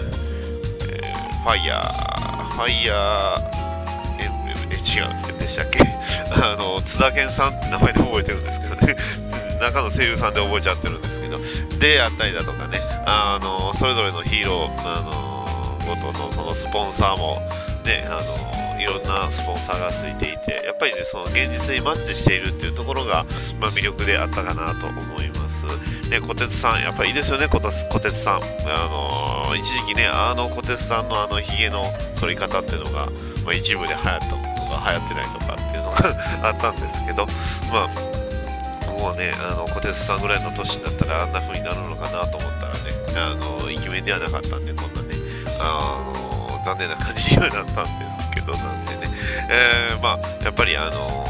[0.79, 2.30] ーえー、ファイヤー
[2.61, 5.79] ファイヤーエンブレムで違うでしたっけ？
[6.31, 8.97] あの津田健さんって名前で覚えてるんですけどね。
[9.63, 11.39] 中の声優さんで覚えちゃってるんですけど。
[11.79, 12.79] であったりだとかね。
[13.07, 17.41] あのそれぞれのヒーローあのごとのそのスポンサーも
[17.87, 23.25] ねあのいろんなスポンサーがついていてやっぱりねその現実にマッチしているっていうところが、
[23.59, 25.65] まあ、魅力であったかなと思います。
[26.11, 28.43] ね、小鉄さん、やっぱいいですよね、小鉄さん。
[28.43, 33.07] あの一時期ね、あの小鉄さんのあのヒゲの剃り方っていうのが、
[33.45, 34.51] まあ、一部で流行ったとか
[34.91, 35.97] 流行ってないとかっていうのが
[36.49, 37.27] あったんですけど、
[37.73, 45.15] まあ、もうね、あの小鉄さんぐらいの年になったらあんな風になるのかなと思ったらね、あのイケメンではなかったんで、こんなね、
[45.61, 47.91] あの残念な感じにはなったんで
[48.25, 49.15] すけど、なんでね、
[49.49, 51.25] えー、まあ、やっぱりあの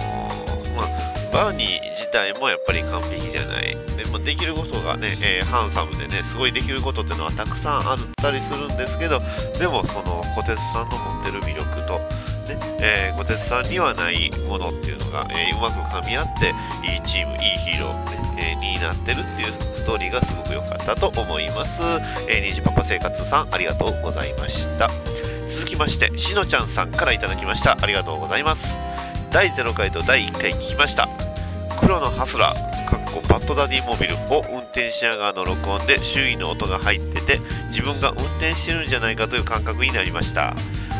[0.75, 0.87] まあ
[1.31, 3.77] バーニー自体もやっぱり完璧じゃない。
[3.97, 9.21] でもできることがね、えー、ハンサムでねすごいできることっていうのはたくさんあったりするんですけど
[9.59, 11.99] でもその小鉄さんの持ってる魅力と
[12.49, 16.55] ねえー、小鉄さんにはないものっていうのが、えー、うまく噛み合って
[16.87, 21.83] いいチームいいヒーロー、ねえー、になってるっていうストーリーがすごく良かったと思います、
[22.29, 24.89] えー、ニジパパ生活さんありがとうございました。
[25.49, 27.77] 続きましてしのちゃんさんから頂きました。
[27.81, 28.79] ありがとうございます。
[29.31, 31.30] 第0回と第1回聞きました。
[31.81, 40.55] 黒のハスラーかっこバッドダディモビルを運転しながらの録音で周囲の音が入ってて自分が運転してるんじゃないかという感覚になりました。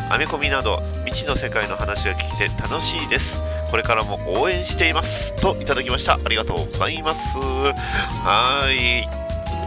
[0.09, 3.41] アメコミなど未知の世界の話が聞けて楽しいです。
[3.69, 5.33] これからも応援しています。
[5.35, 6.15] といただきました。
[6.15, 7.37] ありがとうございます。
[7.37, 9.07] はい。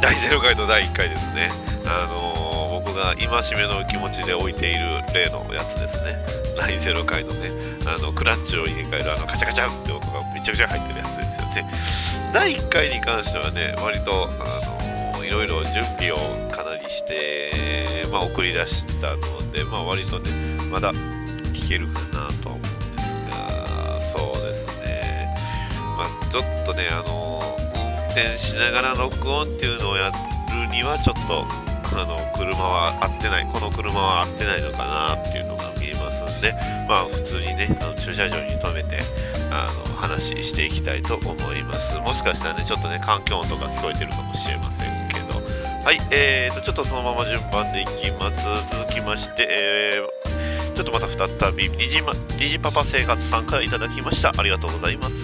[0.03, 1.51] 第0回と第1回ですね。
[1.87, 6.45] あのー、僕が戒めの気持ちで置いている例のやつですね。
[6.57, 7.51] 第0回のね
[7.87, 11.47] あのクラッチを入れ替えるあのカチャカチャって音がちゃくちゃ入ってるやつですよ。
[11.47, 11.71] ね
[12.33, 16.17] 第1回に関してはね割とあの、いろいろ準備を
[16.51, 20.31] かなりしてまあ、送り出したので、まあ、割とね、
[20.71, 20.93] まだ
[21.53, 22.63] 聞けるかなとは思うん
[22.95, 25.35] ですが、そうですね、
[25.97, 27.43] まあ、ちょっとね、あの、
[27.75, 31.45] 運転しながら録音っていうのをやるには、ちょっと、
[31.99, 35.54] あの、車は合ってない、この車は合ってないのかなっていうの
[36.45, 36.53] で、
[36.87, 39.01] まあ、普通にね、あの駐車場に停めて、
[39.51, 41.97] あの、話していきたいと思います。
[41.97, 45.41] もしかしたらね、ちょっとね、環境音とか聞こえてるかもしれませんけど
[45.85, 48.37] はい、えーと、ちょっとそのまま順番でいきます。
[48.77, 54.33] 続きまして、えー、ちょっとまた再び、にじ,、ま、にじパパ生活さんからいただきました。
[54.37, 55.15] ありがとうございます。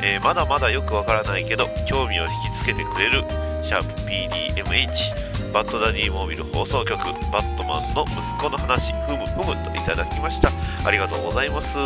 [0.00, 3.24] えー、まだまだよくわからないけど、興味を引きつけてくれる、
[3.62, 6.98] シャープ PDMH、バッドダディモービル放送局、
[7.30, 10.50] バットマンの息子の話、ふむふむといただきました。
[10.84, 11.78] ありがとうございます。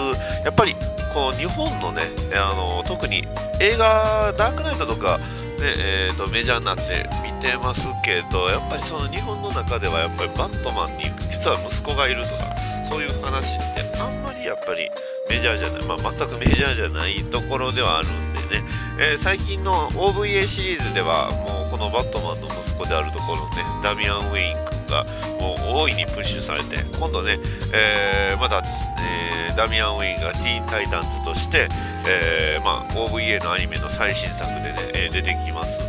[0.44, 0.76] やっぱり、
[1.12, 2.02] この日本のね、
[2.34, 3.26] あの特に
[3.60, 12.54] 映画、ダークナイトとか、ねえーと、メジャーになって見てますけどやっぱりその日本の中ではやっぱりバットマンに実は息子がいるとか
[12.88, 14.90] そういう話ってあんまりやっぱり
[15.28, 18.64] メジャーじゃない、まあ、全くメジャーじゃないところではあるんでね、
[18.98, 25.04] えー、最近の OVA シリーズではもうこのバットマンの息子であるところねダミアン・ウェイン君が
[25.40, 27.38] もう大いにプッシュされて今度ね、
[27.72, 28.62] えー、まだ、
[29.00, 31.68] えー、ダミアン・ウェインがティーン・タイタンズとして、
[32.06, 35.85] え、まあ、OVA のアニメの最新作でね、出てきます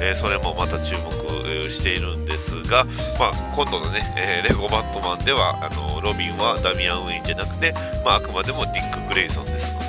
[0.00, 2.84] んでね、えそれもまた注目しているんですが、
[3.18, 7.72] まあ、今度のね、えレゴバットマンではあのロビンはダミアン・ウェインじゃなくて、
[8.04, 9.84] まあ、あくまでもディック・グレイソンですので、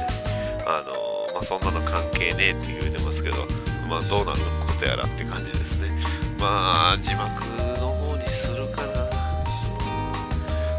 [0.68, 3.38] あのまあ、そんなの関係ねえって言うてますけど、
[3.90, 5.90] まあ、どうなることやらって感じですね。
[6.40, 7.30] まあ、字幕
[7.80, 9.02] の方にするかな。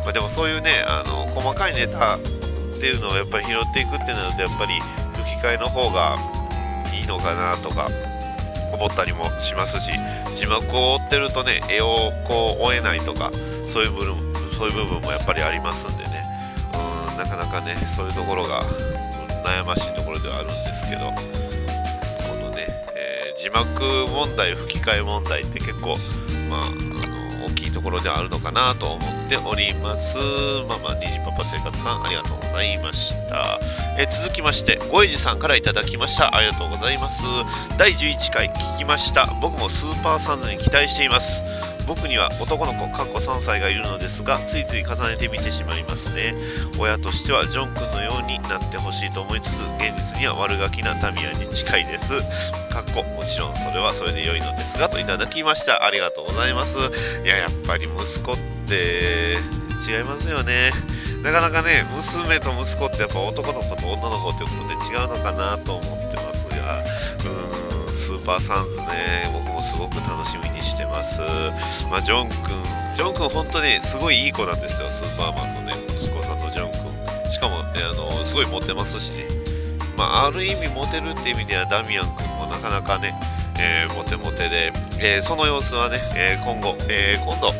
[0.03, 2.21] まあ、でもそういうね、あの細かいネタっ
[2.81, 4.81] ていうのをやっぱり拾っていくってなるとやっぱり
[5.15, 6.17] 吹き替えの方が
[6.93, 7.87] いいのかなとか
[8.83, 9.93] 思ったりもしますし
[10.35, 13.31] 字幕を追ってるとね絵をこう追えないとか
[13.73, 16.25] そういう部分そういう部分もやっぱりありますんでね。
[16.75, 18.65] うんなかなかねそういうところが
[19.45, 21.13] 悩ましいところではあるんですけど
[22.27, 22.67] このね、
[22.97, 25.95] えー、字幕問題吹き替え問題って結構
[26.49, 27.02] まあ
[27.83, 30.17] ところではあるのかなと思っております。
[30.69, 33.59] ママ、にじパパ生活さん、ありがとうございました。
[33.99, 36.37] え続きまして、ごえじさんからいただきました。
[36.37, 37.25] ありがとうございます。
[37.79, 39.27] 第11回聞きました。
[39.43, 41.43] 僕もスーパーサンズに期待しています。
[41.89, 46.33] 僕には男の子かっこ3歳がいるのですがついつい重ねてみてしまいますね
[46.79, 52.13] 親としてはジョン君のようになってほしいと思いつつ現実には悪ガキなタミヤに近いです
[52.73, 56.79] かっこもちろんそれはそれで良いのですがといただきましたありがとうございます
[57.23, 59.37] いややっぱり息子って
[59.87, 60.73] 違いますよね
[61.23, 71.21] なかなかね娘と息子ってやっぱ男の子と女の子ってことで違うのかなと思ってますがうーんスーパーサンズね僕もすごく楽しみにしてます。
[71.91, 72.37] まあ、ジョン君、
[72.97, 77.31] ジョン君本当にすごいいい子なんですよ、スーパーマンのね、息子さんのジョン君。
[77.31, 79.29] しかも、ね、あのすごいモテますしね。
[79.97, 83.15] まあ、ある意味モテるって意味ではダミアン君なかなかね、
[83.59, 87.53] えー、モテモテで、えー、その様子はね、えー、今後、え今度、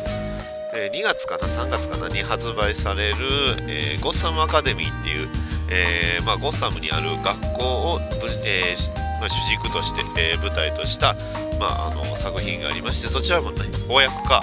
[0.75, 3.17] え2月かな、3月かなに発売される、
[3.67, 5.29] えゴッサムアカデミーっていう、
[5.69, 7.99] えまあ、ゴッサムにある学校を、
[8.43, 8.75] え
[9.19, 11.15] まあ、主軸として、え舞台とした、
[11.59, 14.41] まあ、あの作品がありましてそちらもね翻訳化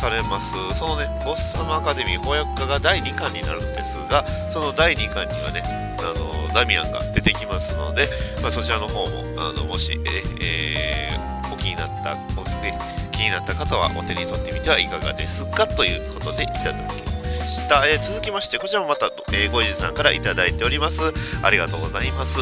[0.00, 0.52] されます。
[0.76, 5.62] そのねゴッサムアカデミー翻訳化が第2巻になるんですがその第2巻にはね
[5.98, 8.08] あのダミアンが出てきますので、
[8.42, 12.78] まあ、そちらの方もあのもし、えー、お気になったお、ね、
[13.10, 21.00] 気になった方はお手に取ってみてはいかがですかということでいただきました、えー、続きましてこちらもまた、えー、ごいじさんから頂いております。
[21.42, 22.38] ありがとうございます。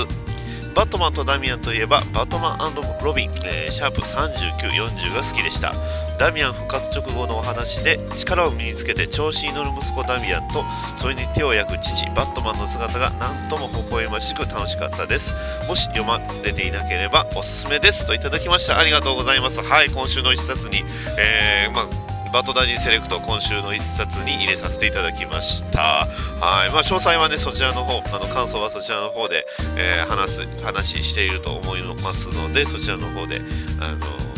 [0.74, 5.72] バットマンとダミアンといえばバットマンロビン、えーシャープ3940が好きでした。
[6.20, 10.62] ダミアン復活直後のお話で力を身につけて調子に乗る息子ダミアンと
[10.98, 15.32] それに手を焼く父バットマンの姿が何とも微笑ましく楽しかったです。
[15.66, 18.78] もし読まれていなければおすすめですといただきました。
[18.78, 19.88] ありがとうございますはい。
[19.88, 20.84] 今週の一冊に、
[21.18, 26.06] えーまあバトダディセレクト今週の一冊に入れさせていただきました
[26.38, 29.44] はいまあ詳細はねそちらの方あの感想はそちらの方で、
[29.76, 33.40] えー話す話していると思いますのでそちらの方で
[33.80, 34.29] あの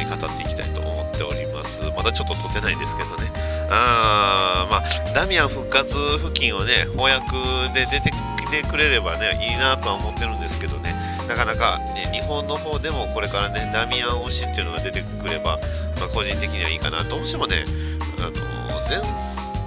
[0.00, 1.82] り語っていきたいと思っております。
[1.96, 3.30] まだちょっと撮ってないんですけどね。
[3.70, 10.94] あーまあダミアン復活付近をね翻訳で出てきてくれればねいいなとは思ってるんですけどね。
[11.28, 15.60] なかなか、ね、日本の方でもこれからねダミアン推しっていうのが出てくれば、
[16.00, 17.64] まあ、個人的にはいいかなどうしてもね
[18.18, 18.30] あの
[18.88, 19.00] 前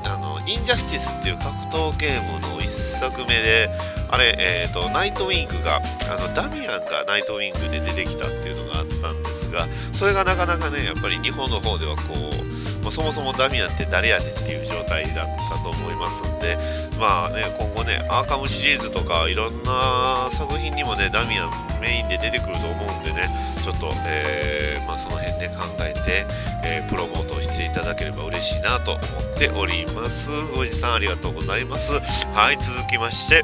[0.04, 3.70] あのインジャスティスっていう格闘ゲームの一作目で
[4.10, 9.23] あれ、えー、とナイトウィングがあのダミアンがナイトウィングで出てきたっていうのがあったんで
[9.54, 16.58] がそれがなかなかねやっぱり日本の方ではこう、まあ、そもそもダミアンって誰やねんっていう状態だったと思いますんで
[17.00, 23.30] まあね今後ねアーカムシリーズとかいろんな作品にもねダミアンメインで出てくると思うんでね
[23.64, 26.26] ちょっと、えーまあ、その辺ね考えて、
[26.66, 30.30] えープロモートしていただければ嬉しいなと思っております。
[30.56, 31.94] おじさんありがとうございます。
[32.34, 33.44] はい続きまして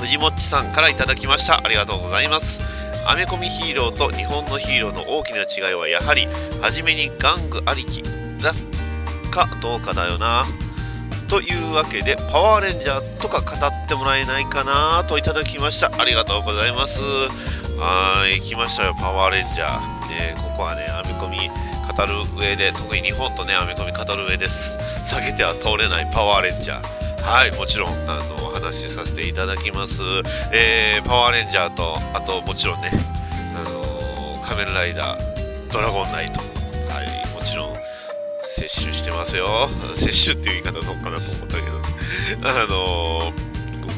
[0.00, 1.60] 藤もっちさんからいただきました。
[1.64, 2.75] ありがとうございます。
[3.08, 6.26] アメコミヒーローと日本のヒーローの大きな違いはやはり
[6.60, 8.02] 初めに玩具ありき
[8.42, 8.52] だ
[9.30, 10.44] かどうかだよな。
[11.28, 15.90] というわけでパワーレンジャーとか語ってもらえないかなといただきました。
[16.00, 17.00] ありがとうございます。
[17.78, 21.50] はい来ましたよパワーレンジャー、ね、ここはねアメコミ
[21.96, 24.78] 語る上で特に日本とねアメコミ語る上です。
[25.04, 27.05] 避けては通れないパワーレンジャー。
[27.26, 30.00] はいもちろんあのお話しさせていただきます、
[30.52, 32.92] えーパワーレンジャーとあともちろんね
[33.56, 36.40] あの仮面ライダードラゴンナイト。
[36.40, 37.74] はいもちろん
[38.46, 39.68] 摂取してますよ。
[39.96, 41.86] 摂取っていう言い方どうかなと思ったけどね。
[42.44, 43.32] あの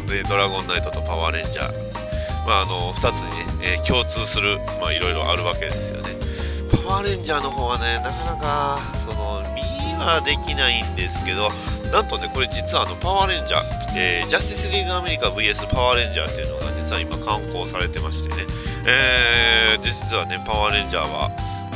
[0.08, 2.46] でドラゴンナイトとパワーレンジャー。
[2.46, 6.16] まああの2つにね、えー共通するいろいろあるわけですよね。
[6.72, 9.62] パワーレンジャーの方はねなかなかその見
[10.02, 11.50] はできないんですけど
[11.92, 13.62] なんとねこれ実はあのパワーレンジャー、
[13.96, 18.42] えージャスティスリーグアメリカ VS パワーレンジャーっていうのが実は今刊行されてましてね、
[18.86, 21.30] えー実はねパワーレンジャーは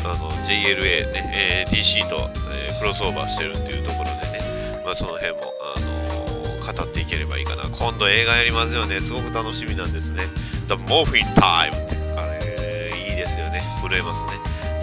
[0.05, 7.65] あの JLA ね、えー DC と、えークロスオーバーしてるっていうところでね、まあ、その辺も、あのー語っていければいいかな。
[7.65, 9.01] 今度映画やりますよね。
[9.01, 10.23] すごく楽しみなんですね。
[10.69, 13.61] The Morphin Time ってあれいいですよね。
[13.83, 14.31] 震えますね。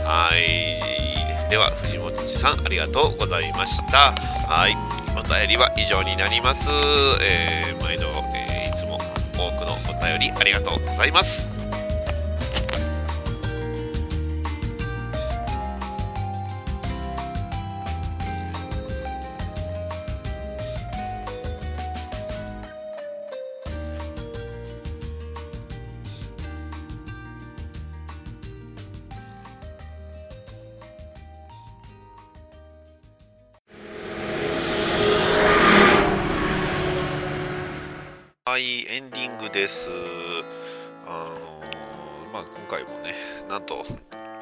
[0.03, 1.38] はいいいね。
[1.49, 4.11] では藤本さんありがとうございました。
[4.47, 4.77] はい。
[5.17, 6.69] お便りは以上になります、
[7.21, 8.99] えー毎度、えーいつも
[9.33, 11.58] 多くのお便りありがとうございます。
[38.49, 39.89] はい、エンディングです。
[41.05, 41.61] あの
[42.33, 43.13] まあ、今回もね、
[43.47, 43.85] なんと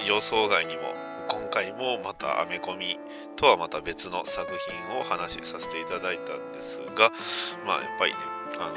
[0.08, 0.93] 予想外にも、
[1.28, 2.97] 今回もまたアメコミ
[3.36, 4.47] とはまた別の作
[4.88, 7.12] 品をお話しさせていただいたんですが、
[7.66, 8.18] まあ、やっぱりね、
[8.58, 8.76] あの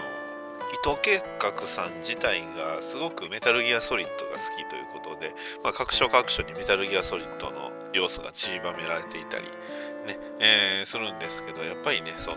[0.72, 12.36] 伊藤計画さん自体がすごくメタルギアソリッドが好きということで、まあ、各所各所にメタルギアソリッドの要素が散りばめられていたり、ねえーするんですけどやっぱりねその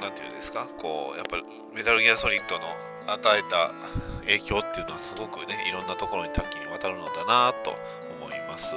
[0.00, 0.68] 何て言うんですか？
[0.78, 1.44] こうやっぱり
[1.74, 2.64] メタルギアソリッドの
[3.06, 3.72] 与えた
[4.20, 7.74] 影響っていうのはすごくねいろんなところに多岐にわたるのだなと
[8.18, 8.74] 思います、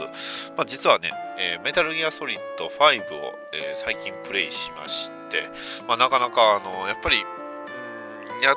[0.56, 5.50] まあ、実はね、えーメタルギアソリッド5を、えー最近プレイしまして、
[5.88, 7.18] まあ、なかなかあのやっぱり
[8.44, 8.56] やっ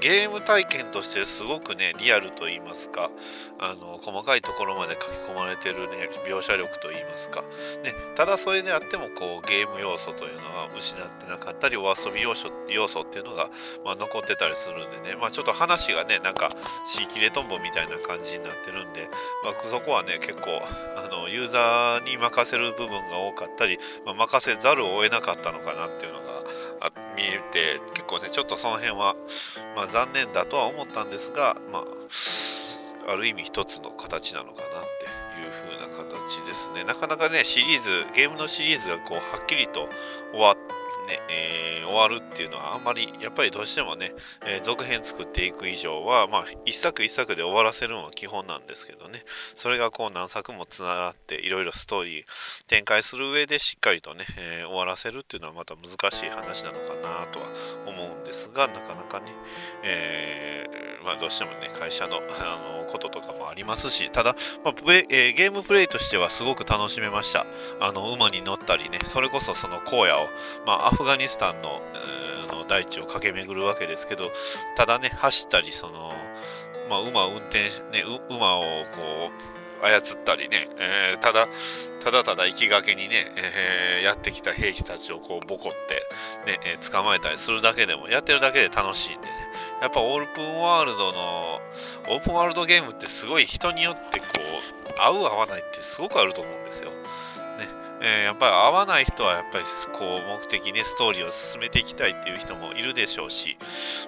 [0.00, 3.10] ゲーム体験としてすごくねリアルと言いますか
[3.58, 7.42] あの細かいところまで書き込まれてるね描写力と言いますか。
[7.84, 13.50] ね、ただそれであってもこうゲーム要素というのは失ってなかったりお遊び要素要素っていうのが、
[13.84, 16.50] まあ、残ってたりするんでね、まあ、ちょっと話がねなんか
[16.86, 19.08] シーキレトンボみたいな感じになってるんで、
[19.44, 20.62] まあ、そこはね結構
[20.96, 26.42] あのユーザーに任せる部分が多かったり、まあ、任せざるを得なかったのかなっていうのが
[27.16, 29.14] 見えて結構ねちょっとその辺は、
[29.76, 34.70] まあ、残念だとは思ったんですが、まあ、ある意味一つの形なのかなっ
[35.00, 36.84] ていう風な形ですね。
[36.84, 39.88] なかなかねシリーズゲームのシリーズがこうはっきりと
[40.32, 44.14] 終わってね、えー、終わるっていうのはあんまりやっぱりどうしてもね、
[44.46, 49.24] えー、続編作っていく以上はまあ一作一作で終わらせるのは基本なんですけどね。
[49.54, 52.24] それがこう何作もつながっていろいろストーリー
[52.66, 57.46] 展開する上でしっかりとね、えー、終わらせるっていうのはまた難しい話なのかなとは
[57.86, 59.26] 思うんですがなかなかね、
[59.84, 60.66] え、
[61.04, 67.46] まあ、どうしてもね会社のあのこととかもありますしただ、まあプレえ、ゲームプレイとしてはすごく楽しめました。
[67.80, 70.28] あの馬に乗ったりねそれこそその荒野を、
[70.66, 71.80] まあ、フガニスタンの,、
[72.48, 74.30] の大地を駆け巡るわけですけど
[74.76, 76.12] ただね走ったりその、
[76.88, 79.30] まあ、馬を運転ね馬をこ
[79.82, 81.48] う操ったりね、えー、ただ
[82.04, 85.72] ただただ行きがけにね、えー、やってきた兵士たちをこうボコっ
[86.44, 89.32] てね、えー、捕まえたりするだけでもやってるだけで楽しいんでね。
[89.80, 91.60] やっぱオープンワールドの
[92.08, 94.26] オープンワールドゲームってすごい人によってこ
[94.96, 96.91] う合う合わないってすごくあると思うんですよ。
[98.04, 103.56] えー、やっぱり合わない人はやっぱりこう目的にストーリーを進めていきたいっていう人もいるでしょうし、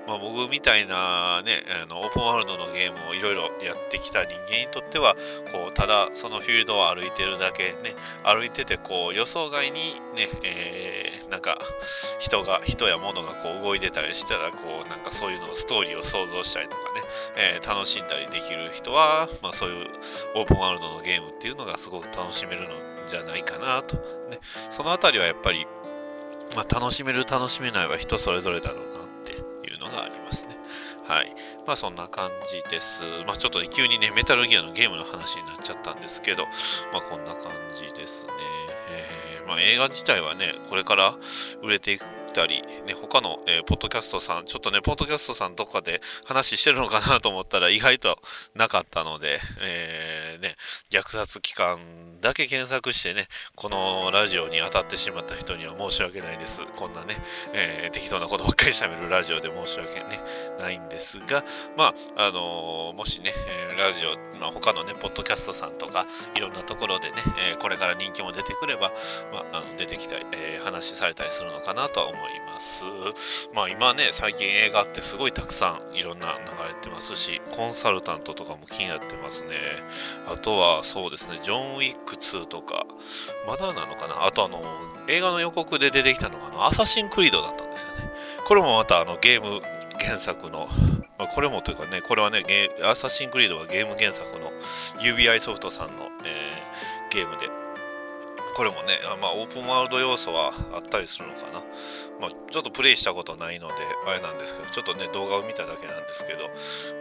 [0.06, 5.14] まあ、僕みたいなねあのオープンワールドのゲームをいろいろやってきた人間にとっては
[5.52, 7.94] こうただそのフィールドを歩いてるだけね
[8.24, 11.58] 歩いててこう予想外にね、えー、なんか
[12.18, 17.02] 人が人や物がこう動いてたりしたらこうなんかそういうのストーリーを想像したりとかね、
[17.36, 19.86] えー、楽しんだりできる人は、まあ、そういう
[20.34, 23.96] オープンワールドのゲームっていうのがすごく楽しめるのでじゃないかなと。
[24.30, 24.40] ね、
[24.70, 25.66] その辺りはやっぱり、
[26.54, 30.56] まあ、楽しめる楽しめないは人それぞれだろうなっていうのがありますね。
[31.06, 31.34] はい。
[31.66, 33.02] まあそんな感じです。
[33.26, 36.44] まあちょっと急にね、メタルギアのゲームの話になっちゃったんですけど、
[36.92, 38.32] まあこんな感じですね。
[38.90, 41.16] えー、まあ映画自体はね、これから
[41.62, 48.18] 売れていくたり、ね、他の、えー、ポッドキャストさん、ちょっとね、ポッドキャストさんどっかで話してるのかなと思ったら意外と
[48.54, 50.56] なかったので、えー、ね、
[50.90, 51.78] 虐殺期間
[52.20, 56.62] だけ検索してね、このラジオに当たってしまった人には申し訳ないです。
[56.76, 57.16] こんなね、
[57.52, 60.20] えー、適当なことばっかり喋るラジオで申し訳、ね、
[60.58, 61.44] ないんですが、
[61.76, 68.92] まあ、あのもしね、えラジオ、まあ、他のね、ポッドキャストさんとか、いろんなところでね、えこれから人気も出てくれば、
[69.32, 72.23] まあ、あの出てきたり、え話されたりするのかなとは思います。
[72.24, 72.84] 思います。
[73.52, 79.50] まあ今ね、最近映画ってすごいたくさんいろんな流れてますし、コンサルタントとかも気になってますね。
[80.26, 82.86] あとはそうですね、ジョン・ウィック2とか、
[83.46, 84.24] まだなのかな？
[84.24, 84.62] あとあの、
[85.08, 88.10] 映画の予告で出てきたのがあの、アサシン・クリードだったんですよね。
[88.46, 89.60] これもまたあのゲーム
[90.00, 90.68] 原作の、
[91.18, 92.44] まあ、これもというかね、これはね、
[92.82, 94.52] アサシン・クリードはゲーム原作の
[95.00, 97.48] UBI ソフトさんの、えー、ゲームで
[98.54, 101.64] これもね、まあ、オープンワールド要素はあったりするのかな。
[102.20, 103.74] まあ、ちょっとプレイしたことないので、
[104.06, 106.48] あれなんですけど、ちょっとね、動画を見ただけなんですけど、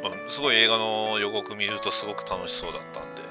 [0.02, 3.22] まあ、すごい映画の予告見るとすごく楽しそうだったんで、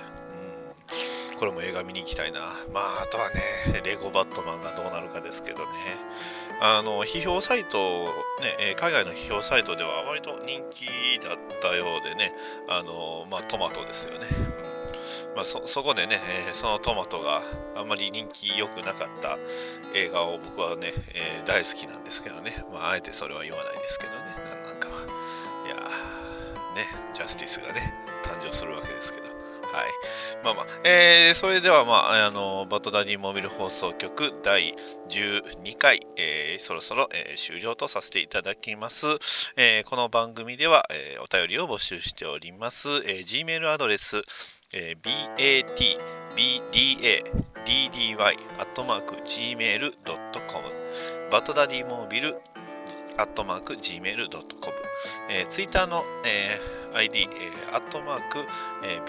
[1.33, 2.61] うん、これも映画見に行きたいな。
[2.73, 5.65] まあ、あとはね、レゴバットマンがどうなるかですけどね。
[6.61, 10.87] あの、批評サイト、ね、海外の批評サイトでは割と人気
[11.21, 12.33] だったようでね、
[12.69, 14.27] あの、まあ、トマトですよね。
[15.35, 17.43] まあ、そこでね、えー、そのトマトが
[17.77, 19.39] あんまり人気良くなかった
[19.95, 24.19] 映画を僕はね、えー、大好きなんですけどね、まあ、あえてそれは言わないですけどね、
[24.67, 25.03] なんかは。
[25.67, 25.77] いや
[26.75, 27.93] ね、ジャスティスがね、
[28.25, 29.33] 誕生するわけですけど。
[29.73, 30.45] はい。
[30.45, 34.75] まあまあ、えー、それでは、まあ、あの、バトダディモビル放送局第
[35.09, 39.07] 12回、えー、そろそろ、えー、終了とさせていただきます。
[39.57, 42.91] えー、この番組では、えー、お便りを募集しております。
[43.07, 44.23] えー、Gmail アドレス、
[44.75, 45.63] えー、
[46.35, 48.17] batbdaddy
[48.59, 49.93] アットマーク gmail.com
[51.31, 52.41] バトダディモービル
[53.19, 54.75] アットマーク gmail.com、
[55.29, 58.39] えー、ツイッターの、えー、ID、えー、アットマーク、
[58.85, 59.05] えー、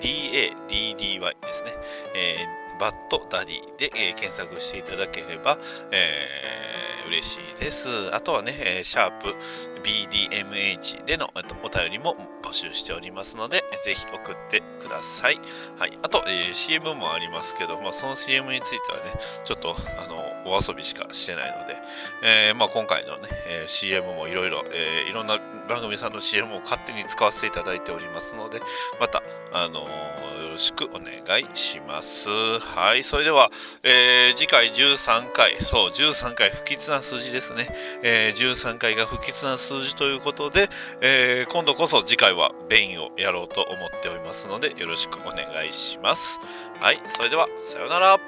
[0.00, 1.74] batdaddy ですね、
[2.14, 5.58] えー、バットダディで、えー、検索していただければ、
[5.92, 7.88] えー、嬉しいです。
[8.14, 9.34] あとはね、えー、シャープ
[9.82, 11.30] BDMH での
[11.62, 15.40] お便りも募集しておりますので、ぜひ送ってください。
[15.78, 15.98] はい。
[16.02, 21.76] あと、えー、CM もありますけど、まあ、その CM についてはね、ちょっと、あの、お遊びしかしてないので、
[22.22, 28.60] えー、まあ、今回のね、えー、CM もいろいろ、えーいろんな番組さんの CM を勝手に使わせていただいておりますので、
[29.00, 29.22] また、
[29.52, 32.28] あのよろしくお願いします。
[32.58, 33.04] はい。
[33.04, 33.50] それでは、
[33.82, 37.68] え次回13回、そう、13回不吉な数字ですね。
[38.02, 40.68] え13回が不吉な数字ということで、
[41.00, 46.40] え今度こそ次回はベインをやろうと思っておりますので、よろしくお願いします。
[46.80, 47.00] はい。
[47.16, 48.20] それでは、さようなら。